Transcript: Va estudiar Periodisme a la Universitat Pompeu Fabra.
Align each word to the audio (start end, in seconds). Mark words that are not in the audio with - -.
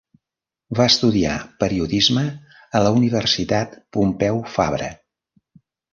Va 0.79 0.85
estudiar 0.91 1.33
Periodisme 1.63 2.23
a 2.79 2.81
la 2.87 2.95
Universitat 3.01 3.77
Pompeu 3.99 4.41
Fabra. 4.55 4.89